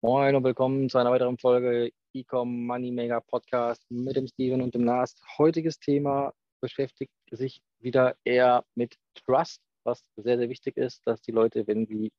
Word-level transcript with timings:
Moin 0.00 0.36
und 0.36 0.44
willkommen 0.44 0.88
zu 0.88 0.98
einer 0.98 1.10
weiteren 1.10 1.38
Folge 1.38 1.90
Ecom 2.14 2.66
Money 2.66 2.92
Maker 2.92 3.20
Podcast 3.20 3.84
mit 3.90 4.14
dem 4.14 4.28
Steven 4.28 4.62
und 4.62 4.72
dem 4.72 4.84
Lars. 4.84 5.16
Heutiges 5.38 5.80
Thema 5.80 6.32
beschäftigt 6.60 7.10
sich 7.32 7.60
wieder 7.80 8.14
eher 8.22 8.64
mit 8.76 8.96
Trust, 9.16 9.60
was 9.82 10.04
sehr, 10.14 10.38
sehr 10.38 10.48
wichtig 10.48 10.76
ist, 10.76 11.04
dass 11.04 11.20
die 11.22 11.32
Leute, 11.32 11.66
wenn 11.66 11.84
sie 11.86 12.12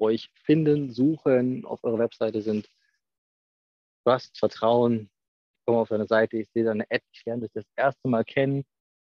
euch 0.00 0.30
finden, 0.34 0.90
suchen, 0.90 1.64
auf 1.64 1.84
eurer 1.84 2.00
Webseite 2.00 2.42
sind, 2.42 2.68
Trust, 4.04 4.36
Vertrauen, 4.36 5.08
ich 5.60 5.64
komme 5.64 5.78
auf 5.78 5.88
deine 5.90 6.08
Seite, 6.08 6.38
ich 6.38 6.50
sehe 6.50 6.64
deine 6.64 6.86
Ad, 6.90 7.04
ich 7.12 7.24
lerne 7.24 7.42
dich 7.42 7.52
das 7.52 7.66
erste 7.76 8.08
Mal 8.08 8.24
kennen. 8.24 8.64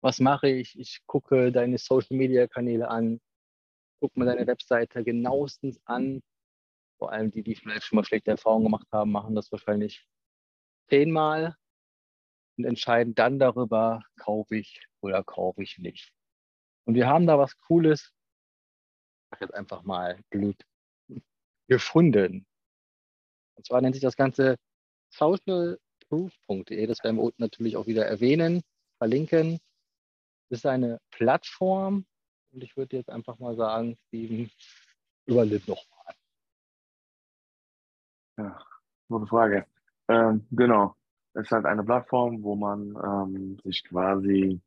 Was 0.01 0.21
mache 0.21 0.49
ich? 0.49 0.79
Ich 0.79 1.01
gucke 1.07 1.51
deine 1.51 1.77
Social 1.77 2.17
Media 2.17 2.47
Kanäle 2.47 2.89
an, 2.89 3.21
gucke 3.99 4.17
mir 4.17 4.27
deine 4.27 4.47
Webseite 4.47 5.03
genauestens 5.03 5.81
an 5.87 6.23
vor 7.01 7.13
allem 7.13 7.31
die, 7.31 7.43
die 7.43 7.55
vielleicht 7.55 7.85
schon 7.85 7.97
mal 7.97 8.05
schlechte 8.05 8.31
Erfahrungen 8.31 8.65
gemacht 8.65 8.87
haben, 8.93 9.11
machen 9.11 9.35
das 9.35 9.51
wahrscheinlich 9.51 10.07
zehnmal 10.91 11.57
und 12.59 12.67
entscheiden 12.67 13.15
dann 13.15 13.39
darüber, 13.39 14.03
kaufe 14.19 14.59
ich 14.59 14.87
oder 15.01 15.25
kaufe 15.25 15.63
ich 15.63 15.79
nicht. 15.79 16.13
Und 16.85 16.95
wir 16.95 17.07
haben 17.07 17.27
da 17.27 17.39
was 17.39 17.57
Cooles, 17.57 18.13
ich 19.33 19.41
jetzt 19.41 19.55
einfach 19.55 19.83
mal 19.83 20.21
blöd, 20.29 20.63
gefunden. 21.69 22.47
Und 23.55 23.67
zwar 23.67 23.81
nennt 23.81 23.95
sich 23.95 24.03
das 24.03 24.17
Ganze 24.17 24.57
socialproof.de. 25.09 26.87
Das 26.87 27.03
werden 27.03 27.17
wir 27.17 27.23
unten 27.23 27.41
natürlich 27.43 27.79
auch 27.79 27.87
wieder 27.87 28.05
erwähnen, 28.05 28.61
verlinken. 28.99 29.59
Das 30.51 30.59
ist 30.59 30.67
eine 30.67 31.01
Plattform 31.11 32.05
und 32.53 32.63
ich 32.63 32.77
würde 32.77 32.99
jetzt 32.99 33.09
einfach 33.09 33.39
mal 33.39 33.57
sagen, 33.57 33.97
Steven, 34.09 34.51
überlebt 35.25 35.67
noch 35.67 35.83
ja, 38.41 38.59
gute 39.09 39.27
Frage. 39.27 39.67
Ähm, 40.09 40.47
genau. 40.51 40.97
Es 41.35 41.43
ist 41.43 41.53
halt 41.53 41.67
eine 41.67 41.85
Plattform, 41.85 42.43
wo 42.43 42.57
man 42.57 42.97
ähm, 43.05 43.59
sich 43.63 43.85
quasi 43.85 44.61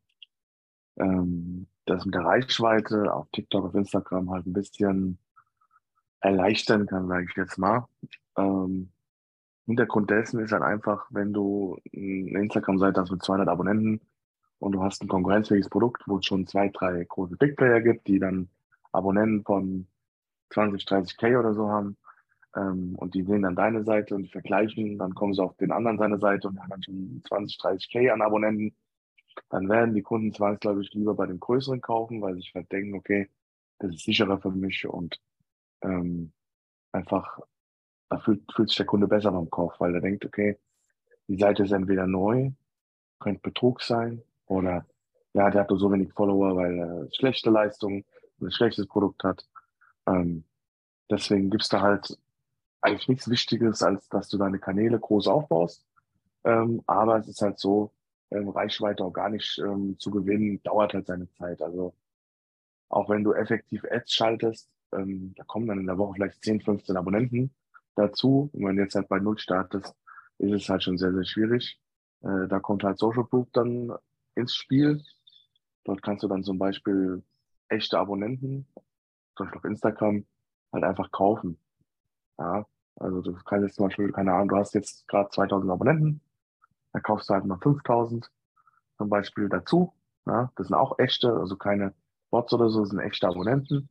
ähm, 0.98 1.68
das 1.86 2.06
mit 2.06 2.16
der 2.16 2.24
Reichweite 2.24 3.14
auf 3.14 3.28
TikTok, 3.32 3.66
auf 3.66 3.76
Instagram 3.76 4.32
halt 4.32 4.46
ein 4.46 4.54
bisschen 4.54 5.18
erleichtern 6.22 6.86
kann, 6.86 7.08
sage 7.08 7.26
ich 7.30 7.36
jetzt 7.36 7.58
mal. 7.58 7.88
Ähm, 8.38 8.92
Hintergrund 9.66 10.10
dessen 10.10 10.40
ist 10.40 10.52
halt 10.52 10.64
einfach, 10.64 11.06
wenn 11.10 11.34
du 11.34 11.78
eine 11.94 12.42
Instagram-Seite 12.44 13.02
hast 13.02 13.12
mit 13.12 13.24
200 13.24 13.48
Abonnenten 13.48 14.02
und 14.60 14.74
du 14.74 14.84
hast 14.84 15.02
ein 15.02 15.08
konkurrenzfähiges 15.08 15.70
Produkt, 15.70 16.04
wo 16.06 16.18
es 16.18 16.26
schon 16.26 16.48
zwei, 16.48 16.70
drei 16.70 17.04
große 17.04 17.38
Big 17.38 17.58
Player 17.58 17.82
gibt, 17.82 18.08
die 18.08 18.20
dann 18.20 18.50
Abonnenten 18.92 19.44
von 19.44 19.88
20, 20.52 20.84
30k 20.84 21.40
oder 21.40 21.54
so 21.54 21.70
haben, 21.70 21.98
ähm, 22.56 22.96
und 22.98 23.16
die 23.16 23.24
sehen 23.24 23.44
dann 23.44 23.56
deine 23.56 23.84
Seite 23.84 24.16
und 24.16 24.30
vergleichen, 24.32 24.98
dann 24.98 25.16
kommen 25.16 25.34
sie 25.34 25.44
auf 25.44 25.56
den 25.58 25.72
anderen 25.72 25.98
seine 25.98 26.20
Seite 26.20 26.48
und 26.48 26.60
haben 26.60 26.70
dann 26.70 26.84
schon 26.84 27.24
20, 27.28 27.60
30k 27.60 28.12
an 28.12 28.22
Abonnenten. 28.22 28.76
Dann 29.50 29.68
werden 29.70 29.96
die 29.96 30.04
Kunden 30.04 30.34
zwangsläufig 30.34 30.94
lieber 30.94 31.16
bei 31.16 31.26
dem 31.26 31.40
Größeren 31.40 31.82
kaufen, 31.82 32.22
weil 32.22 32.36
sie 32.36 32.42
sich 32.42 32.54
halt 32.54 32.72
denken, 32.72 32.96
okay, 32.96 33.30
das 33.80 33.92
ist 33.96 34.04
sicherer 34.04 34.40
für 34.40 34.52
mich 34.52 34.88
und 34.88 35.20
ähm, 35.82 36.32
einfach, 36.92 37.40
da 38.10 38.20
fühlt, 38.20 38.44
fühlt 38.54 38.70
sich 38.70 38.78
der 38.78 38.86
Kunde 38.86 39.08
besser 39.08 39.32
beim 39.32 39.50
Kauf, 39.50 39.74
weil 39.80 39.96
er 39.96 40.02
denkt, 40.02 40.26
okay, 40.26 40.60
die 41.28 41.38
Seite 41.38 41.64
ist 41.64 41.72
entweder 41.72 42.06
neu, 42.06 42.52
könnte 43.20 43.42
Betrug 43.42 43.82
sein 43.82 44.22
oder 44.46 44.86
ja, 45.34 45.50
der 45.50 45.62
hat 45.62 45.70
nur 45.70 45.80
so 45.80 45.92
wenig 45.92 46.14
Follower, 46.14 46.56
weil 46.56 46.78
er 46.78 47.08
schlechte 47.14 47.50
Leistung, 47.50 48.06
ein 48.40 48.52
schlechtes 48.52 48.86
Produkt 48.88 49.24
hat. 49.24 49.48
Ähm, 50.08 50.44
deswegen 51.10 51.50
gibt's 51.50 51.70
da 51.70 51.82
halt 51.82 52.18
eigentlich 52.84 53.08
nichts 53.08 53.30
Wichtiges, 53.30 53.82
als 53.82 54.10
dass 54.10 54.28
du 54.30 54.38
deine 54.38 54.60
Kanäle 54.60 55.00
groß 55.00 55.28
aufbaust. 55.28 55.86
Ähm, 56.44 56.82
aber 56.86 57.18
es 57.18 57.28
ist 57.28 57.42
halt 57.42 57.60
so, 57.60 57.94
ähm, 58.32 58.50
Reichweite 58.50 59.04
organisch 59.04 59.60
ähm, 59.60 59.98
zu 60.00 60.12
gewinnen, 60.12 60.62
dauert 60.64 60.94
halt 60.94 61.08
seine 61.08 61.30
Zeit. 61.32 61.62
Also 61.62 61.94
auch 62.90 63.10
wenn 63.10 63.24
du 63.24 63.34
effektiv 63.34 63.84
Ads 63.90 64.14
schaltest, 64.14 64.70
ähm, 64.92 65.34
da 65.36 65.44
kommen 65.44 65.68
dann 65.68 65.80
in 65.80 65.88
der 65.88 65.98
Woche 65.98 66.14
vielleicht 66.16 66.44
10, 66.44 66.62
15 66.62 66.98
Abonnenten 66.98 67.54
dazu. 67.96 68.50
Und 68.54 68.66
wenn 68.66 68.76
du 68.76 68.84
jetzt 68.84 68.96
halt 68.96 69.08
bei 69.08 69.20
Null 69.20 69.38
startest, 69.38 69.96
ist 70.40 70.52
es 70.52 70.70
halt 70.70 70.84
schon 70.84 70.98
sehr, 70.98 71.14
sehr 71.14 71.26
schwierig. 71.26 71.80
Äh, 72.22 72.48
da 72.48 72.60
kommt 72.60 72.84
halt 72.84 73.00
Social 73.00 73.26
Proof 73.26 73.48
dann 73.54 73.94
ins 74.36 74.56
Spiel. 74.56 75.02
Dort 75.86 76.02
kannst 76.02 76.24
du 76.24 76.28
dann 76.28 76.44
zum 76.44 76.58
Beispiel 76.58 77.24
echte 77.70 77.98
Abonnenten, 78.00 78.68
zum 79.36 79.46
Beispiel 79.46 79.60
auf 79.60 79.66
Instagram, 79.66 80.26
halt 80.72 80.84
einfach 80.84 81.12
kaufen. 81.12 81.58
Ja, 82.40 82.66
also 82.98 83.22
du 83.22 83.34
kannst 83.46 83.64
jetzt 83.68 83.76
zum 83.76 83.88
Beispiel, 83.88 84.12
keine 84.12 84.34
Ahnung, 84.34 84.50
du 84.50 84.56
hast 84.58 84.74
jetzt 84.74 85.08
gerade 85.08 85.30
2000 85.30 85.72
Abonnenten, 85.72 86.22
da 86.94 87.00
kaufst 87.00 87.30
du 87.30 87.34
halt 87.34 87.46
noch 87.46 87.62
5000 87.62 88.30
zum 88.98 89.10
Beispiel 89.10 89.50
dazu. 89.50 89.94
Ja, 90.26 90.52
das 90.56 90.68
sind 90.68 90.76
auch 90.76 91.00
echte, 91.00 91.34
also 91.34 91.58
keine 91.58 91.94
Bots 92.32 92.54
oder 92.54 92.70
so, 92.70 92.82
das 92.82 92.90
sind 92.90 93.00
echte 93.00 93.28
Abonnenten. 93.28 93.90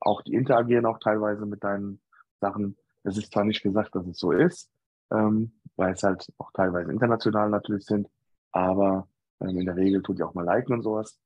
Auch 0.00 0.22
die 0.22 0.34
interagieren 0.34 0.86
auch 0.86 0.98
teilweise 0.98 1.46
mit 1.46 1.64
deinen 1.64 2.00
Sachen. 2.40 2.76
Es 3.04 3.18
ist 3.18 3.32
zwar 3.32 3.44
nicht 3.44 3.62
gesagt, 3.62 3.94
dass 3.94 4.06
es 4.06 4.18
so 4.18 4.32
ist, 4.32 4.70
ähm, 5.10 5.52
weil 5.76 5.92
es 5.94 6.02
halt 6.02 6.26
auch 6.38 6.50
teilweise 6.52 6.92
international 6.92 7.50
natürlich 7.50 7.84
sind, 7.86 8.08
aber 8.52 9.08
ähm, 9.40 9.58
in 9.58 9.66
der 9.66 9.76
Regel 9.76 10.02
tut 10.02 10.18
die 10.18 10.22
auch 10.22 10.34
mal 10.34 10.44
liken 10.44 10.74
und 10.74 10.82
sowas. 10.82 11.18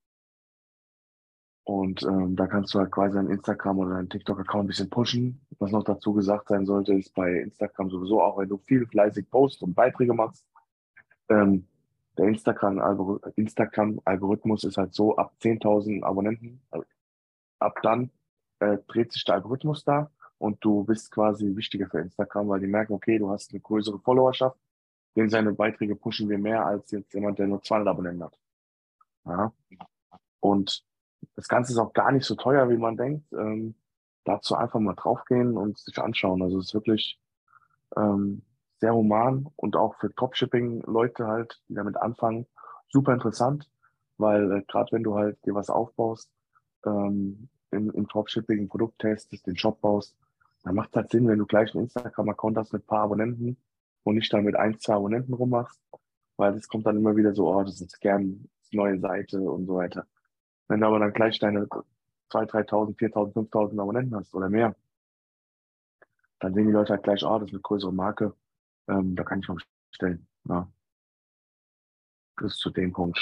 Und 1.68 2.02
ähm, 2.02 2.34
da 2.34 2.46
kannst 2.46 2.72
du 2.72 2.78
halt 2.78 2.90
quasi 2.90 3.16
deinen 3.16 3.28
Instagram 3.28 3.78
oder 3.80 3.96
deinen 3.96 4.08
TikTok-Account 4.08 4.64
ein 4.64 4.68
bisschen 4.68 4.88
pushen. 4.88 5.38
Was 5.58 5.70
noch 5.70 5.84
dazu 5.84 6.14
gesagt 6.14 6.48
sein 6.48 6.64
sollte, 6.64 6.94
ist 6.94 7.12
bei 7.12 7.30
Instagram 7.30 7.90
sowieso 7.90 8.22
auch, 8.22 8.38
wenn 8.38 8.48
du 8.48 8.56
viel 8.56 8.86
fleißig 8.86 9.28
postst 9.28 9.62
und 9.62 9.74
Beiträge 9.74 10.14
machst, 10.14 10.46
ähm, 11.28 11.68
der 12.16 12.28
Instagram-Algorithmus 12.28 13.34
Instagram 13.36 14.00
ist 14.70 14.78
halt 14.78 14.94
so, 14.94 15.16
ab 15.16 15.34
10.000 15.42 16.04
Abonnenten, 16.04 16.62
also 16.70 16.86
ab 17.58 17.76
dann 17.82 18.10
äh, 18.60 18.78
dreht 18.86 19.12
sich 19.12 19.26
der 19.26 19.34
Algorithmus 19.34 19.84
da 19.84 20.10
und 20.38 20.64
du 20.64 20.84
bist 20.84 21.10
quasi 21.10 21.54
wichtiger 21.54 21.86
für 21.86 22.00
Instagram, 22.00 22.48
weil 22.48 22.60
die 22.60 22.66
merken, 22.66 22.94
okay, 22.94 23.18
du 23.18 23.28
hast 23.28 23.52
eine 23.52 23.60
größere 23.60 23.98
Followerschaft, 23.98 24.58
denn 25.16 25.28
seine 25.28 25.52
Beiträge 25.52 25.96
pushen 25.96 26.30
wir 26.30 26.38
mehr 26.38 26.64
als 26.64 26.90
jetzt 26.92 27.12
jemand, 27.12 27.38
der 27.38 27.46
nur 27.46 27.62
200 27.62 27.88
Abonnenten 27.88 28.24
hat. 28.24 28.38
Ja. 29.26 29.52
Und 30.40 30.87
das 31.38 31.46
Ganze 31.46 31.70
ist 31.72 31.78
auch 31.78 31.92
gar 31.92 32.10
nicht 32.10 32.26
so 32.26 32.34
teuer, 32.34 32.68
wie 32.68 32.76
man 32.76 32.96
denkt. 32.96 33.32
Ähm, 33.32 33.76
dazu 34.24 34.56
einfach 34.56 34.80
mal 34.80 34.96
draufgehen 34.96 35.56
und 35.56 35.78
sich 35.78 35.96
anschauen. 36.00 36.42
Also 36.42 36.58
es 36.58 36.66
ist 36.66 36.74
wirklich 36.74 37.20
ähm, 37.96 38.42
sehr 38.80 38.92
human 38.92 39.46
und 39.54 39.76
auch 39.76 39.94
für 40.00 40.10
Dropshipping-Leute 40.10 41.28
halt, 41.28 41.62
die 41.68 41.74
damit 41.74 41.96
anfangen, 41.96 42.48
super 42.88 43.12
interessant, 43.14 43.70
weil 44.16 44.50
äh, 44.50 44.62
gerade 44.66 44.90
wenn 44.90 45.04
du 45.04 45.14
halt 45.14 45.38
dir 45.46 45.54
was 45.54 45.70
aufbaust, 45.70 46.28
ähm, 46.84 47.48
im, 47.70 47.92
im 47.92 48.08
Dropshipping 48.08 48.62
ein 48.62 48.68
Produkt 48.68 48.98
testest, 48.98 49.46
den 49.46 49.56
Shop 49.56 49.80
baust, 49.80 50.16
dann 50.64 50.74
macht 50.74 50.88
es 50.88 50.96
halt 50.96 51.10
Sinn, 51.12 51.28
wenn 51.28 51.38
du 51.38 51.46
gleich 51.46 51.72
einen 51.72 51.84
Instagram-Account 51.84 52.58
hast 52.58 52.72
mit 52.72 52.82
ein 52.82 52.86
paar 52.86 53.04
Abonnenten 53.04 53.56
und 54.02 54.16
nicht 54.16 54.32
dann 54.32 54.42
mit 54.42 54.56
ein, 54.56 54.76
zwei 54.80 54.94
Abonnenten 54.94 55.34
rummachst, 55.34 55.80
weil 56.36 56.52
das 56.52 56.66
kommt 56.66 56.84
dann 56.84 56.96
immer 56.96 57.14
wieder 57.14 57.32
so, 57.32 57.48
oh, 57.48 57.62
das 57.62 57.80
ist 57.80 58.00
gern 58.00 58.48
neue 58.72 58.98
Seite 58.98 59.40
und 59.40 59.66
so 59.66 59.76
weiter. 59.76 60.04
Wenn 60.68 60.80
du 60.80 60.86
aber 60.86 60.98
dann 60.98 61.12
gleich 61.12 61.38
deine 61.38 61.66
2.000, 61.66 61.86
3.000, 62.30 62.96
4.000, 62.96 63.32
5.000 63.50 63.80
Abonnenten 63.80 64.16
hast 64.16 64.34
oder 64.34 64.48
mehr, 64.48 64.76
dann 66.40 66.54
sehen 66.54 66.66
die 66.66 66.72
Leute 66.72 66.92
halt 66.92 67.02
gleich, 67.02 67.24
oh, 67.24 67.38
das 67.38 67.48
ist 67.48 67.54
eine 67.54 67.62
größere 67.62 67.92
Marke, 67.92 68.34
ähm, 68.86 69.16
da 69.16 69.24
kann 69.24 69.40
ich 69.40 69.48
mal 69.48 69.56
bestellen. 69.90 70.26
Ja. 70.48 70.70
Das 72.36 72.52
ist 72.52 72.58
zu 72.58 72.70
dem 72.70 72.92
Punkt. 72.92 73.18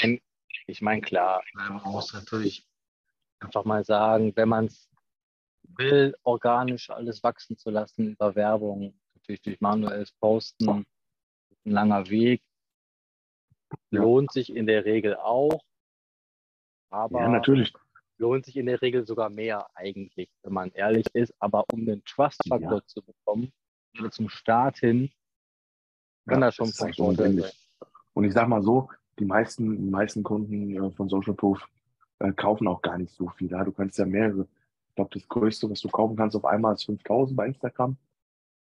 Ich 0.67 0.83
meine, 0.83 1.01
klar, 1.01 1.43
man 1.55 1.81
muss 1.85 2.13
natürlich 2.13 2.67
einfach 3.41 3.65
mal 3.65 3.85
sagen, 3.85 4.33
wenn 4.37 4.49
man 4.49 4.67
es 4.67 4.91
will, 5.63 6.17
organisch 6.23 6.91
alles 6.91 7.23
wachsen 7.23 7.57
zu 7.57 7.71
lassen 7.71 8.13
über 8.13 8.35
Werbung, 8.35 8.95
natürlich 9.15 9.43
durch 9.43 9.61
manuelles 9.61 10.13
Posten, 10.13 10.69
ein 10.69 10.85
langer 11.65 12.09
Weg, 12.09 12.43
lohnt 13.91 14.33
sich 14.33 14.55
in 14.55 14.67
der 14.67 14.85
Regel 14.85 15.17
auch. 15.17 15.63
Aber 16.97 17.21
ja, 17.21 17.29
natürlich. 17.29 17.75
lohnt 18.17 18.47
sich 18.47 18.57
in 18.57 18.67
der 18.67 18.81
Regel 18.81 19.07
sogar 19.07 19.29
mehr 19.29 19.67
eigentlich, 19.75 20.31
wenn 20.43 20.55
man 20.55 20.71
ehrlich 20.73 21.07
ist. 21.13 21.35
Aber 21.39 21.65
um 21.73 21.85
den 21.85 22.03
Trust-Faktor 22.05 22.79
ja. 22.79 22.87
zu 22.87 23.03
bekommen, 23.03 23.53
oder 23.99 24.11
zum 24.11 24.29
Start 24.29 24.79
hin, 24.79 25.11
kann 26.27 26.41
ja, 26.41 26.47
das 26.47 26.55
schon 26.55 26.67
sein. 26.67 26.93
Und 28.15 28.25
ich 28.25 28.33
sag 28.33 28.49
mal 28.49 28.63
so, 28.63 28.89
die 29.19 29.25
meisten, 29.25 29.77
die 29.77 29.91
meisten 29.91 30.23
Kunden 30.23 30.75
äh, 30.75 30.91
von 30.91 31.09
Social 31.09 31.35
Proof 31.35 31.67
äh, 32.19 32.33
kaufen 32.33 32.67
auch 32.67 32.81
gar 32.81 32.97
nicht 32.97 33.13
so 33.13 33.29
viel. 33.29 33.51
Ja? 33.51 33.63
Du 33.63 33.73
kannst 33.73 33.99
ja 33.99 34.07
mehrere. 34.07 34.47
Ich 34.89 34.95
glaube, 34.95 35.11
das 35.13 35.29
Größte, 35.29 35.71
was 35.71 35.81
du 35.81 35.89
kaufen 35.89 36.17
kannst 36.17 36.35
auf 36.35 36.47
einmal, 36.47 36.75
ist 36.75 36.85
5000 36.85 37.37
bei 37.37 37.47
Instagram. 37.47 37.97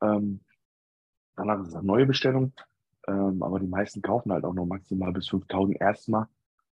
Ähm, 0.03 0.41
danach 1.37 1.61
ist 1.61 1.69
es 1.69 1.75
eine 1.75 1.87
neue 1.87 2.07
Bestellung. 2.07 2.53
Ähm, 3.07 3.43
aber 3.43 3.61
die 3.61 3.67
meisten 3.67 4.01
kaufen 4.01 4.33
halt 4.33 4.45
auch 4.45 4.55
nur 4.55 4.67
maximal 4.67 5.13
bis 5.13 5.29
5000 5.29 5.81
erstmal. 5.81 6.27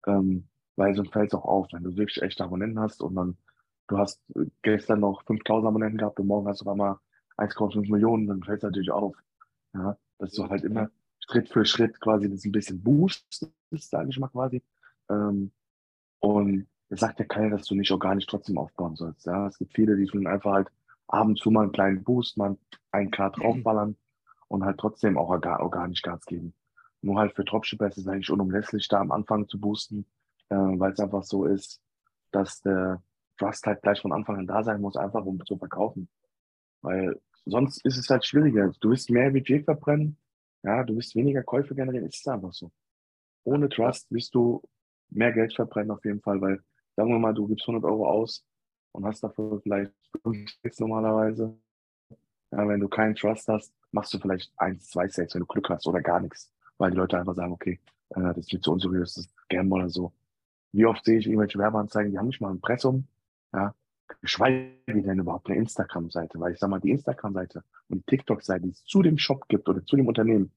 Ähm, 0.06 0.48
weil 0.76 0.96
sonst 0.96 1.14
fällt 1.14 1.28
es 1.28 1.34
auch 1.34 1.46
auf, 1.46 1.68
wenn 1.72 1.84
du 1.84 1.96
wirklich 1.96 2.22
echte 2.22 2.44
Abonnenten 2.44 2.80
hast 2.80 3.02
und 3.02 3.16
dann, 3.16 3.38
du 3.88 3.98
hast 3.98 4.22
gestern 4.62 5.00
noch 5.00 5.24
5000 5.24 5.68
Abonnenten 5.68 5.98
gehabt 5.98 6.20
und 6.20 6.28
morgen 6.28 6.48
hast 6.48 6.62
du 6.62 6.66
auf 6.66 6.72
einmal 6.72 6.98
1,5 7.38 7.92
Millionen, 7.92 8.28
dann 8.28 8.44
fällt 8.44 8.60
es 8.60 8.64
natürlich 8.64 8.92
auf. 8.92 9.16
Ja, 9.74 9.98
dass 10.20 10.32
du 10.32 10.48
halt 10.48 10.64
immer 10.64 10.90
Schritt 11.20 11.50
für 11.50 11.66
Schritt 11.66 12.00
quasi 12.00 12.30
das 12.30 12.46
ein 12.46 12.52
bisschen 12.52 12.82
boostest, 12.82 13.52
sage 13.72 14.10
ich 14.10 14.20
mal 14.20 14.30
quasi. 14.30 14.64
Ähm, 15.10 15.52
und 16.20 16.68
es 16.90 17.00
sagt 17.00 17.20
ja 17.20 17.26
keiner, 17.26 17.58
dass 17.58 17.68
du 17.68 17.76
nicht 17.76 17.92
organisch 17.92 18.26
trotzdem 18.26 18.58
aufbauen 18.58 18.96
sollst. 18.96 19.26
Ja, 19.26 19.48
es 19.48 19.58
gibt 19.58 19.74
viele, 19.74 19.98
die 19.98 20.06
tun 20.06 20.28
einfach 20.28 20.54
halt 20.54 20.68
ab 21.08 21.28
und 21.28 21.38
zu 21.38 21.52
mal 21.52 21.64
einen 21.64 21.72
kleinen 21.72 22.04
Boost, 22.04 22.38
mal 22.38 22.58
einen 22.92 23.12
K 23.12 23.30
draufballern 23.30 23.98
und 24.48 24.64
halt 24.64 24.80
trotzdem 24.80 25.18
auch 25.18 25.30
organisch 25.30 26.02
Gas 26.02 26.26
geben. 26.26 26.54
Nur 27.02 27.20
halt 27.20 27.34
für 27.34 27.44
Dropshipper 27.44 27.88
ist 27.88 27.98
es 27.98 28.08
eigentlich 28.08 28.32
unumlässlich, 28.32 28.88
da 28.88 29.00
am 29.00 29.12
Anfang 29.12 29.48
zu 29.48 29.60
boosten, 29.60 30.06
äh, 30.50 30.56
weil 30.56 30.92
es 30.92 31.00
einfach 31.00 31.24
so 31.24 31.46
ist, 31.46 31.82
dass 32.32 32.62
der 32.62 33.02
Trust 33.38 33.66
halt 33.66 33.82
gleich 33.82 34.02
von 34.02 34.14
Anfang 34.14 34.38
an 34.38 34.48
da 34.48 34.64
sein 34.64 34.82
muss, 34.82 34.96
einfach 34.98 35.26
um 35.26 35.44
zu 35.46 35.58
verkaufen. 35.58 36.10
Weil 36.82 37.20
sonst 37.46 37.84
ist 37.86 37.98
es 37.98 38.10
halt 38.10 38.26
schwieriger. 38.26 38.72
Du 38.80 38.92
wirst 38.92 39.10
mehr 39.10 39.32
Budget 39.32 39.66
verbrennen, 39.66 40.18
ja, 40.64 40.84
du 40.84 40.96
wirst 40.96 41.16
weniger 41.16 41.44
Käufe 41.44 41.76
generieren, 41.76 42.08
ist 42.08 42.20
es 42.20 42.28
einfach 42.28 42.54
so. 42.54 42.72
Ohne 43.44 43.70
Trust 43.70 44.12
wirst 44.12 44.34
du 44.34 44.62
mehr 45.10 45.32
Geld 45.32 45.54
verbrennen 45.54 45.92
auf 45.92 46.04
jeden 46.06 46.22
Fall, 46.22 46.42
weil 46.42 46.62
sagen 46.96 47.10
wir 47.10 47.20
mal, 47.20 47.34
du 47.34 47.48
gibst 47.48 47.68
100 47.68 47.84
Euro 47.90 48.10
aus 48.10 48.44
und 48.92 49.06
hast 49.06 49.24
dafür 49.24 49.60
vielleicht 49.62 49.94
5 50.24 50.50
Sales 50.62 50.80
normalerweise. 50.80 51.58
Ja, 52.52 52.68
wenn 52.68 52.80
du 52.80 52.88
keinen 52.88 53.16
Trust 53.16 53.48
hast, 53.48 53.74
machst 53.92 54.14
du 54.14 54.20
vielleicht 54.20 54.52
1, 54.58 54.90
2 54.90 55.08
Sales, 55.10 55.34
wenn 55.36 55.42
du 55.42 55.46
Glück 55.46 55.70
hast 55.70 55.88
oder 55.88 56.02
gar 56.02 56.20
nichts, 56.20 56.52
weil 56.78 56.92
die 56.92 56.98
Leute 56.98 57.20
einfach 57.20 57.36
sagen, 57.36 57.52
okay, 57.52 57.80
äh, 58.10 58.22
das 58.22 58.38
ist 58.38 58.50
viel 58.50 58.62
zu 58.62 58.72
unseriös, 58.72 59.16
das 59.16 59.26
ist 59.26 59.50
Gamble 59.50 59.80
oder 59.80 59.90
so. 59.90 60.14
Wie 60.76 60.86
oft 60.86 61.06
sehe 61.06 61.20
ich 61.20 61.28
irgendwelche 61.28 61.58
Werbeanzeigen, 61.58 62.12
die 62.12 62.18
haben 62.18 62.28
nicht 62.28 62.42
mal 62.42 62.52
ein 62.52 62.60
Pressum, 62.60 63.08
ja, 63.54 63.74
geschweige 64.22 64.76
denn 64.88 65.20
überhaupt 65.20 65.48
eine 65.48 65.58
Instagram-Seite, 65.58 66.40
weil 66.40 66.54
ich 66.54 66.60
sag 66.60 66.70
mal, 66.70 66.82
die 66.82 66.92
Instagram-Seite 66.92 67.64
und 67.90 68.00
die 68.00 68.18
TikTok-Seite, 68.18 68.64
die 68.64 68.72
es 68.72 68.84
zu 68.84 69.02
dem 69.02 69.18
Shop 69.18 69.48
gibt 69.48 69.70
oder 69.70 69.86
zu 69.86 69.96
dem 69.96 70.08
Unternehmen, 70.08 70.52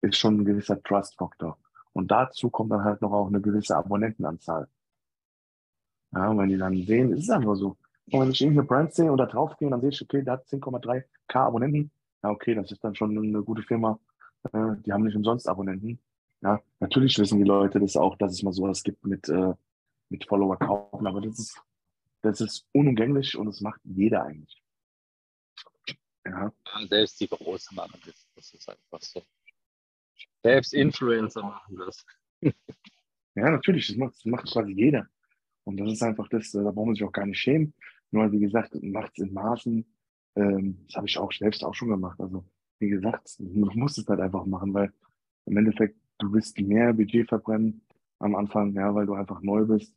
ist 0.00 0.16
schon 0.16 0.40
ein 0.40 0.44
gewisser 0.44 0.80
Trust-Faktor. 0.82 1.58
Und 1.92 2.10
dazu 2.10 2.50
kommt 2.50 2.70
dann 2.70 2.84
halt 2.84 3.02
noch 3.02 3.12
auch 3.12 3.26
eine 3.26 3.40
gewisse 3.40 3.76
Abonnentenanzahl. 3.76 4.68
Ja, 6.12 6.28
und 6.28 6.38
wenn 6.38 6.48
die 6.48 6.56
dann 6.56 6.74
sehen, 6.84 7.12
ist 7.12 7.24
es 7.24 7.30
einfach 7.30 7.56
so. 7.56 7.76
Und 8.12 8.20
wenn 8.20 8.30
ich 8.30 8.40
irgendeine 8.40 8.68
Brand 8.68 8.94
sehe 8.94 9.10
und 9.10 9.18
da 9.18 9.26
drauf 9.26 9.56
gehe, 9.56 9.70
dann 9.70 9.80
sehe 9.80 9.90
ich, 9.90 10.02
okay, 10.02 10.22
der 10.22 10.34
hat 10.34 10.46
10,3k 10.46 11.04
Abonnenten. 11.34 11.90
Ja, 12.22 12.30
okay, 12.30 12.54
das 12.54 12.70
ist 12.70 12.84
dann 12.84 12.94
schon 12.94 13.16
eine 13.16 13.42
gute 13.42 13.62
Firma. 13.62 13.98
Äh, 14.52 14.76
die 14.84 14.92
haben 14.92 15.02
nicht 15.02 15.16
umsonst 15.16 15.48
Abonnenten. 15.48 15.98
Ja, 16.42 16.60
natürlich 16.78 17.18
wissen 17.18 17.38
die 17.38 17.44
Leute 17.44 17.80
das 17.80 17.96
auch, 17.96 18.16
dass 18.16 18.32
es 18.32 18.42
mal 18.42 18.52
sowas 18.52 18.82
gibt 18.82 19.04
mit, 19.06 19.28
äh, 19.28 19.54
mit 20.14 20.26
Follower 20.26 20.56
kaufen, 20.56 21.06
aber 21.06 21.20
das 21.20 21.38
ist, 21.38 21.62
das 22.22 22.40
ist 22.40 22.66
unumgänglich 22.72 23.36
und 23.36 23.46
das 23.46 23.60
macht 23.60 23.80
jeder 23.84 24.24
eigentlich. 24.24 24.62
Ja. 26.24 26.52
ja 26.66 26.86
selbst 26.88 27.20
die 27.20 27.28
Großen 27.28 27.74
machen 27.74 28.00
das. 28.06 28.28
Das 28.34 28.54
ist 28.54 28.68
einfach 28.68 29.00
so. 29.00 29.22
Selbst 30.42 30.74
Influencer 30.74 31.42
machen 31.42 31.76
das. 31.76 32.04
ja, 32.42 33.50
natürlich, 33.50 33.88
das 33.88 33.96
macht, 33.96 34.14
das 34.14 34.24
macht 34.24 34.52
quasi 34.52 34.72
jeder. 34.72 35.08
Und 35.64 35.78
das 35.78 35.92
ist 35.92 36.02
einfach 36.02 36.28
das, 36.28 36.50
da 36.52 36.62
braucht 36.62 36.86
man 36.86 36.94
sich 36.94 37.04
auch 37.04 37.12
gar 37.12 37.26
nicht 37.26 37.40
schämen. 37.40 37.74
Nur, 38.10 38.30
wie 38.32 38.40
gesagt, 38.40 38.74
macht 38.82 39.12
es 39.16 39.24
in 39.24 39.32
Maßen. 39.32 39.86
Ähm, 40.36 40.84
das 40.86 40.96
habe 40.96 41.06
ich 41.06 41.18
auch 41.18 41.32
selbst 41.32 41.64
auch 41.64 41.74
schon 41.74 41.88
gemacht. 41.88 42.20
Also, 42.20 42.44
wie 42.78 42.88
gesagt, 42.88 43.36
du 43.38 43.70
musst 43.74 43.98
es 43.98 44.06
halt 44.06 44.20
einfach 44.20 44.44
machen, 44.46 44.74
weil 44.74 44.92
im 45.46 45.56
Endeffekt, 45.56 45.96
du 46.18 46.32
wirst 46.32 46.58
mehr 46.60 46.92
Budget 46.92 47.28
verbrennen 47.28 47.82
am 48.18 48.34
Anfang, 48.34 48.72
ja, 48.74 48.94
weil 48.94 49.06
du 49.06 49.14
einfach 49.14 49.40
neu 49.40 49.64
bist. 49.64 49.94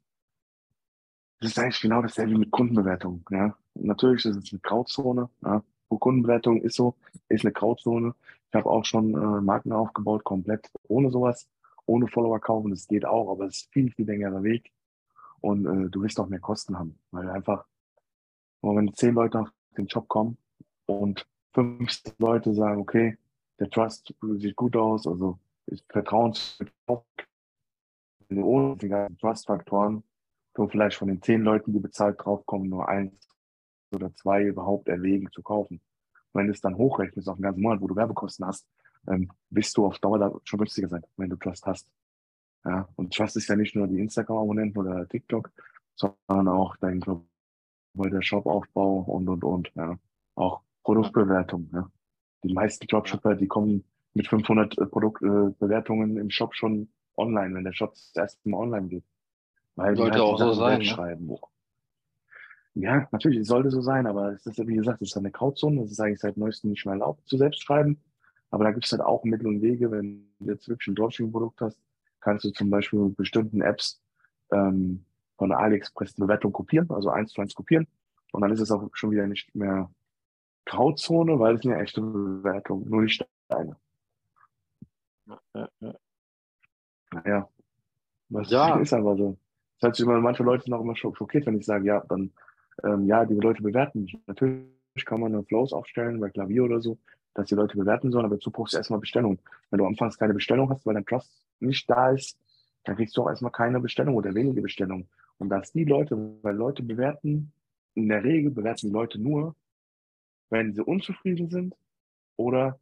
Das 1.40 1.52
ist 1.52 1.60
eigentlich 1.60 1.82
genau 1.82 2.02
dasselbe 2.02 2.38
mit 2.38 2.52
Kundenbewertung, 2.52 3.24
ja. 3.30 3.56
Natürlich 3.76 4.26
ist 4.26 4.38
es 4.38 4.52
eine 4.52 4.60
Grauzone, 4.60 5.30
ja. 5.44 5.64
Kundenbewertung 5.90 6.62
ist 6.62 6.76
so, 6.76 6.96
ist 7.30 7.46
eine 7.46 7.54
Grauzone. 7.54 8.14
Ich 8.50 8.56
habe 8.56 8.70
auch 8.70 8.84
schon 8.86 9.14
äh, 9.14 9.42
Marken 9.42 9.72
aufgebaut, 9.72 10.24
komplett 10.24 10.70
ohne 10.88 11.10
sowas, 11.12 11.48
ohne 11.86 12.08
Follower 12.08 12.40
kaufen. 12.40 12.72
Das 12.72 12.88
geht 12.88 13.06
auch, 13.06 13.32
aber 13.32 13.46
es 13.46 13.58
ist 13.58 13.72
viel, 13.72 13.92
viel 13.92 14.06
längerer 14.06 14.44
Weg. 14.44 14.72
Und 15.42 15.66
äh, 15.66 15.90
du 15.90 16.02
wirst 16.02 16.20
auch 16.20 16.28
mehr 16.28 16.40
Kosten 16.40 16.78
haben, 16.78 16.98
weil 17.12 17.30
einfach, 17.30 17.66
wenn 18.62 18.94
zehn 18.94 19.14
Leute 19.14 19.42
auf 19.42 19.50
den 19.78 19.88
Job 19.88 20.08
kommen 20.08 20.38
und 20.88 21.26
fünf 21.54 22.02
Leute 22.18 22.54
sagen, 22.54 22.82
okay, 22.82 23.18
der 23.60 23.70
Trust 23.70 24.14
sieht 24.22 24.56
gut 24.56 24.76
aus, 24.76 25.08
also 25.08 25.40
ist 25.68 25.86
vertrauensvoll, 25.90 26.68
ohne 28.30 28.78
die 28.78 28.90
ganzen 28.90 29.18
Trust-Faktoren, 29.18 30.04
du 30.58 30.68
vielleicht 30.68 30.98
von 30.98 31.08
den 31.08 31.22
zehn 31.22 31.42
Leuten, 31.42 31.74
die 31.74 31.80
bezahlt 31.80 32.18
draufkommen, 32.20 32.70
nur 32.70 32.88
eins 32.88 33.14
oder 33.92 34.14
zwei 34.16 34.44
überhaupt 34.44 34.88
erwägen 34.90 35.30
zu 35.32 35.42
kaufen. 35.42 35.82
Wenn 36.34 36.48
du 36.48 36.54
es 36.54 36.62
dann 36.62 36.78
hochrechnest 36.78 37.30
auf 37.30 37.38
den 37.38 37.44
ganzen 37.44 37.62
Monat, 37.62 37.82
wo 37.82 37.88
du 37.88 37.96
Werbekosten 37.96 38.46
hast, 38.46 38.68
ähm, 39.08 39.32
wirst 39.50 39.78
du 39.78 39.86
auf 39.86 40.00
Dauer 40.00 40.20
da 40.20 40.34
schon 40.44 40.60
günstiger 40.60 40.90
sein, 40.90 41.04
wenn 41.16 41.30
du 41.30 41.38
Trust 41.38 41.66
hast. 41.66 41.88
Ja, 42.66 42.88
und 42.96 43.14
Trust 43.14 43.38
ist 43.38 43.48
ja 43.48 43.56
nicht 43.56 43.76
nur 43.76 43.88
die 43.88 44.00
Instagram-Abonnenten 44.00 44.78
oder 44.78 45.08
TikTok, 45.08 45.52
sondern 45.96 46.48
auch 46.48 46.76
dein 46.78 47.02
der 47.94 48.22
Shop-Aufbau 48.22 49.00
und, 49.00 49.28
und, 49.28 49.44
und. 49.44 49.72
Ja. 49.76 49.98
Auch 50.36 50.62
Produktbewertung. 50.84 51.70
Ja. 51.74 51.90
Die 52.44 52.54
meisten 52.54 52.86
Dropshipper, 52.88 53.36
die 53.36 53.48
kommen 53.48 53.84
mit 54.14 54.28
500 54.28 54.78
äh, 54.78 54.86
Produktbewertungen 54.86 56.18
äh, 56.18 56.22
im 56.22 56.30
Shop 56.30 56.56
schon 56.56 56.90
online, 57.16 57.56
wenn 57.56 57.64
der 57.64 57.74
Shop 57.74 57.94
das 57.94 58.12
erste 58.16 58.50
Mal 58.50 58.60
online 58.60 58.88
geht. 58.88 59.04
Weil 59.78 59.96
sollte 59.96 60.14
halt 60.14 60.22
auch 60.22 60.38
so 60.40 60.54
sein. 60.54 60.80
Ne? 60.80 60.86
Schreiben. 60.86 61.36
Ja, 62.74 63.08
natürlich, 63.12 63.40
es 63.40 63.48
sollte 63.48 63.70
so 63.72 63.82
sein, 63.82 64.06
aber 64.08 64.34
es 64.34 64.46
ist 64.46 64.58
ja, 64.58 64.68
wie 64.68 64.76
gesagt, 64.76 65.02
es 65.02 65.10
ist 65.10 65.18
eine 65.18 65.32
Grauzone, 65.32 65.82
das 65.82 65.92
ist 65.92 66.00
eigentlich 66.00 66.20
seit 66.20 66.36
neuestem 66.36 66.72
nicht 66.72 66.86
mehr 66.86 66.94
erlaubt 66.94 67.28
zu 67.28 67.38
selbst 67.38 67.64
schreiben. 67.64 68.00
Aber 68.50 68.64
da 68.64 68.72
gibt 68.72 68.86
es 68.86 68.92
halt 68.92 69.02
auch 69.02 69.24
Mittel 69.24 69.48
und 69.48 69.62
Wege, 69.62 69.92
wenn 69.92 70.28
du 70.40 70.52
jetzt 70.52 70.68
wirklich 70.68 70.88
ein 70.88 70.96
Dropshipping-Produkt 70.96 71.62
hast, 71.62 71.80
kannst 72.22 72.46
du 72.46 72.52
zum 72.52 72.70
Beispiel 72.70 73.00
mit 73.00 73.18
bestimmten 73.18 73.62
Apps 73.62 74.02
ähm, 74.52 75.06
von 75.38 75.52
AliExpress 75.52 76.16
eine 76.18 76.26
Bewertung 76.26 76.54
kopieren, 76.54 76.90
also 76.90 77.10
eins 77.10 77.32
zu 77.32 77.42
eins 77.42 77.54
kopieren. 77.54 77.88
Und 78.32 78.42
dann 78.42 78.52
ist 78.52 78.60
es 78.60 78.72
auch 78.72 78.88
schon 78.94 79.12
wieder 79.12 79.28
nicht 79.28 79.54
mehr 79.56 79.90
Grauzone, 80.66 81.40
weil 81.40 81.56
es 81.56 81.66
eine 81.66 81.80
echte 81.80 82.02
Bewertung, 82.02 82.88
nur 82.90 83.04
nicht 83.04 83.26
deine. 83.48 83.78
Ja, 85.54 85.70
ja. 85.80 85.96
Naja, 87.12 87.50
was 88.30 88.50
ja. 88.50 88.80
ist 88.80 88.94
aber 88.94 89.16
so. 89.16 89.38
Das 89.80 89.90
hat 89.90 89.96
sich 89.96 90.06
immer 90.06 90.20
manche 90.20 90.44
Leute 90.44 90.70
noch 90.70 90.82
immer 90.82 90.96
schockiert, 90.96 91.46
wenn 91.46 91.58
ich 91.58 91.66
sage, 91.66 91.86
ja, 91.86 92.04
dann, 92.10 92.32
ähm, 92.84 93.06
ja, 93.06 93.26
die 93.26 93.36
Leute 93.36 93.62
bewerten 93.62 94.02
mich. 94.02 94.18
Natürlich 94.26 94.66
kann 95.06 95.20
man 95.20 95.46
Flows 95.46 95.74
aufstellen 95.74 96.20
bei 96.20 96.30
Klavier 96.30 96.64
oder 96.64 96.82
so, 96.82 96.98
dass 97.34 97.48
die 97.48 97.56
Leute 97.56 97.78
bewerten 97.78 98.12
sollen, 98.12 98.26
aber 98.26 98.36
dazu 98.36 98.50
brauchst 98.50 98.74
du 98.74 98.78
erstmal 98.78 99.00
Bestellung. 99.00 99.40
Wenn 99.70 99.78
du 99.80 99.86
anfangs 99.86 100.18
keine 100.18 100.34
Bestellung 100.34 100.70
hast, 100.70 100.86
weil 100.86 100.96
dein 100.96 101.06
Trust 101.06 101.44
nicht 101.60 101.90
da 101.90 102.12
ist, 102.12 102.38
dann 102.84 102.96
kriegst 102.96 103.16
du 103.16 103.24
auch 103.24 103.30
erstmal 103.30 103.52
keine 103.52 103.80
Bestellung 103.80 104.16
oder 104.16 104.34
wenige 104.34 104.62
Bestellungen. 104.62 105.08
Und 105.38 105.50
dass 105.50 105.72
die 105.72 105.84
Leute, 105.84 106.18
weil 106.42 106.56
Leute 106.56 106.82
bewerten, 106.82 107.52
in 107.94 108.10
der 108.10 108.24
Regel 108.24 108.52
bewerten 108.52 108.88
die 108.88 108.94
Leute 108.94 109.20
nur, 109.20 109.56
wenn 110.50 110.74
sie 110.74 110.82
unzufrieden 110.82 111.50
sind 111.50 111.76
oder 112.38 112.80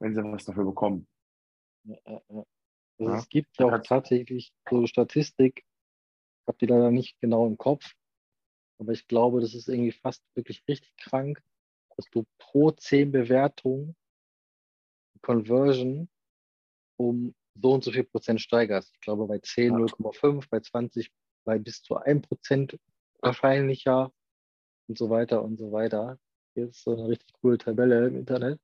wenn 0.00 0.14
sie 0.14 0.22
was 0.24 0.44
dafür 0.44 0.64
bekommen. 0.64 1.06
Also 2.04 2.44
ja. 2.98 3.16
Es 3.18 3.28
gibt 3.28 3.60
auch 3.62 3.78
tatsächlich 3.82 4.52
so 4.68 4.86
Statistik, 4.86 5.64
habe 6.46 6.58
die 6.58 6.66
leider 6.66 6.90
nicht 6.90 7.20
genau 7.20 7.46
im 7.46 7.58
Kopf, 7.58 7.94
aber 8.78 8.92
ich 8.92 9.06
glaube, 9.06 9.40
das 9.40 9.54
ist 9.54 9.68
irgendwie 9.68 9.92
fast 9.92 10.22
wirklich 10.34 10.62
richtig 10.68 10.96
krank, 10.96 11.42
dass 11.96 12.06
du 12.10 12.24
pro 12.38 12.70
10 12.70 13.12
Bewertungen 13.12 13.96
Conversion 15.22 16.08
um 16.98 17.34
so 17.54 17.72
und 17.72 17.84
so 17.84 17.92
viel 17.92 18.04
Prozent 18.04 18.40
steigerst. 18.40 18.92
Ich 18.94 19.00
glaube 19.00 19.26
bei 19.26 19.38
10 19.38 19.74
0,5, 19.74 20.46
bei 20.50 20.60
20 20.60 21.10
bei 21.44 21.58
bis 21.58 21.82
zu 21.82 21.96
1 21.96 22.26
Prozent 22.26 22.78
wahrscheinlicher 23.20 24.12
und 24.88 24.98
so 24.98 25.10
weiter 25.10 25.42
und 25.42 25.56
so 25.58 25.72
weiter. 25.72 26.18
Hier 26.54 26.68
ist 26.68 26.82
so 26.82 26.92
eine 26.92 27.08
richtig 27.08 27.32
coole 27.40 27.58
Tabelle 27.58 28.06
im 28.06 28.16
Internet. 28.16 28.60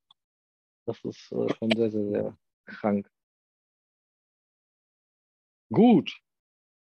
Das 0.87 1.03
ist 1.05 1.33
äh, 1.33 1.55
schon 1.55 1.71
sehr, 1.77 1.91
sehr, 1.91 2.09
sehr 2.09 2.39
krank. 2.67 3.11
Gut. 5.73 6.21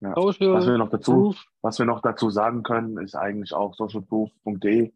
Ja. 0.03 0.17
was, 0.17 0.41
wir 0.41 0.79
noch 0.79 0.91
dazu, 0.91 1.35
was 1.61 1.79
wir 1.79 1.87
noch 1.87 2.03
dazu 2.03 2.29
sagen 2.29 2.65
können, 2.65 2.99
ist 2.99 3.15
eigentlich 3.15 3.55
auch 3.55 3.75
socialproof.de 3.75 4.93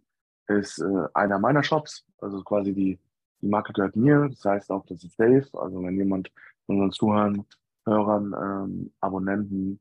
ist 0.48 0.80
äh, 0.80 1.08
einer 1.14 1.38
meiner 1.38 1.62
Shops. 1.62 2.04
Also 2.18 2.42
quasi 2.42 2.72
die, 2.72 2.98
die 3.40 3.48
Marke 3.48 3.72
gehört 3.72 3.96
mir. 3.96 4.28
Das 4.28 4.44
heißt 4.44 4.70
auch, 4.70 4.84
das 4.86 5.04
ist 5.04 5.16
safe. 5.16 5.48
Also 5.54 5.82
wenn 5.82 5.96
jemand 5.96 6.30
von 6.66 6.76
unseren 6.76 6.92
Zuhörern, 6.92 7.44
Hörern, 7.84 8.34
ähm, 8.40 8.92
Abonnenten 9.00 9.80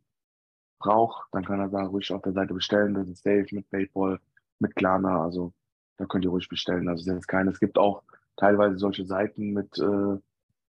braucht, 0.79 1.27
dann 1.32 1.44
kann 1.44 1.60
er 1.60 1.70
da 1.70 1.86
ruhig 1.86 2.12
auf 2.13 2.22
der 2.22 2.34
Seite 2.34 2.53
bestellen. 2.53 2.94
Das 2.94 3.08
ist 3.08 3.24
safe 3.24 3.48
mit 3.51 3.70
PayPal, 3.72 4.20
mit 4.60 4.75
Klarna. 4.75 5.24
Also 5.24 5.53
da 5.98 6.05
könnt 6.05 6.25
ihr 6.25 6.32
ruhig 6.32 6.48
bestellen. 6.50 6.88
Also 6.88 7.10
es 7.10 7.17
ist 7.17 7.27
keine. 7.27 7.50
Es 7.50 7.60
gibt 7.60 7.77
auch 7.77 8.03
teilweise 8.38 8.77
solche 8.77 9.05
Seiten 9.05 9.53
mit 9.53 9.77
äh, 9.79 10.20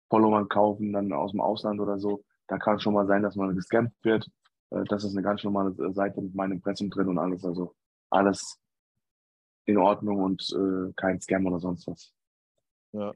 Followern 0.09 0.47
kaufen, 0.47 0.93
dann 0.93 1.11
aus 1.11 1.31
dem 1.31 1.41
Ausland 1.41 1.81
oder 1.81 1.99
so. 1.99 2.23
Da 2.47 2.57
kann 2.57 2.75
es 2.75 2.83
schon 2.83 2.93
mal 2.93 3.07
sein, 3.07 3.23
dass 3.23 3.35
man 3.35 3.55
gescampt 3.55 3.95
wird. 4.03 4.29
Äh, 4.75 4.83
das 4.85 5.03
ist 5.03 5.13
eine 5.13 5.23
ganz 5.23 5.43
normale 5.43 5.73
Seite 5.93 6.21
mit 6.21 6.35
meinem 6.35 6.53
Impressum 6.53 6.89
drin 6.89 7.07
und 7.07 7.17
alles. 7.17 7.43
Also 7.45 7.73
alles 8.09 8.59
in 9.65 9.77
Ordnung 9.77 10.19
und 10.21 10.47
äh, 10.53 10.93
kein 10.95 11.19
Scam 11.19 11.45
oder 11.47 11.59
sonst 11.59 11.87
was. 11.87 12.13
Ja, 12.91 13.13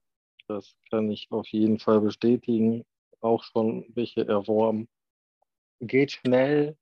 das 0.48 0.76
kann 0.90 1.10
ich 1.12 1.28
auf 1.30 1.48
jeden 1.48 1.80
Fall 1.80 2.02
bestätigen. 2.02 2.86
Auch 3.22 3.44
schon 3.44 3.86
welche 3.94 4.28
erworben. 4.28 4.88
Geht 5.82 6.12
schnell 6.12 6.78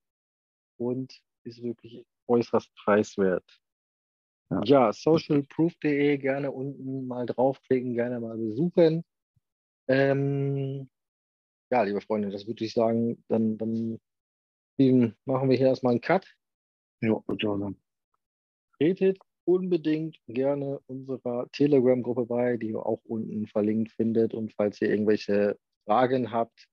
und 0.78 1.22
ist 1.44 1.62
wirklich 1.62 2.06
äußerst 2.28 2.74
preiswert. 2.76 3.44
Ja, 4.50 4.62
ja 4.64 4.94
socialproof.de 4.94 6.18
gerne 6.18 6.52
unten 6.52 7.08
mal 7.08 7.26
draufklicken, 7.26 7.94
gerne 7.94 8.20
mal 8.20 8.38
besuchen. 8.38 9.04
Ähm, 9.88 10.90
ja, 11.70 11.84
liebe 11.84 12.02
Freunde, 12.02 12.30
das 12.30 12.48
würde 12.48 12.64
ich 12.64 12.74
sagen, 12.74 13.24
dann, 13.28 13.58
dann 13.58 14.00
machen 15.26 15.50
wir 15.50 15.58
hier 15.58 15.68
erstmal 15.68 15.92
einen 15.92 16.02
Cut. 16.02 16.28
Ja, 17.02 17.22
sagen. 17.28 17.78
Tretet 18.78 19.20
unbedingt 19.46 20.20
gerne 20.28 20.80
unserer 20.88 21.48
Telegram-Gruppe 21.52 22.26
bei, 22.26 22.58
die 22.58 22.70
ihr 22.70 22.86
auch 22.86 23.02
unten 23.06 23.48
verlinkt 23.48 23.92
findet. 23.94 24.34
Und 24.34 24.54
falls 24.54 24.82
ihr 24.82 24.90
irgendwelche 24.90 25.58
Fragen 25.86 26.32
habt, 26.32 26.68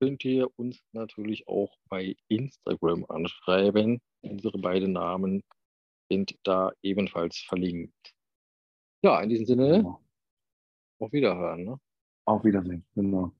könnt 0.00 0.24
ihr 0.24 0.48
uns 0.58 0.82
natürlich 0.92 1.46
auch 1.46 1.76
bei 1.88 2.16
Instagram 2.28 3.04
anschreiben. 3.08 4.00
Unsere 4.22 4.58
beiden 4.58 4.92
Namen 4.92 5.42
sind 6.10 6.36
da 6.42 6.72
ebenfalls 6.82 7.38
verlinkt. 7.38 8.14
Ja, 9.02 9.20
in 9.20 9.28
diesem 9.28 9.46
Sinne, 9.46 9.78
genau. 9.78 10.00
auf 10.98 11.12
Wiederhören. 11.12 11.64
Ne? 11.64 11.80
Auf 12.24 12.44
Wiedersehen, 12.44 12.84
genau. 12.94 13.32